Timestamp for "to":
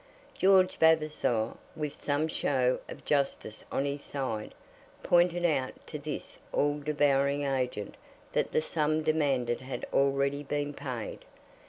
5.85-5.99